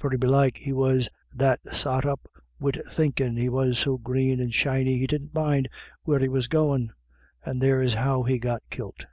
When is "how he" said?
7.92-8.38